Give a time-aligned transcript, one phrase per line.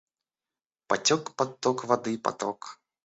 [0.89, 2.61] Потек под ток воды поток.